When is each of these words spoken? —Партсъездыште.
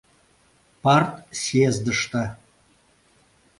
—Партсъездыште. 0.83 2.23